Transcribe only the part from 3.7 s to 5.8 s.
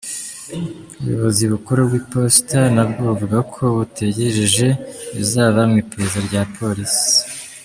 butegereje ibizava mu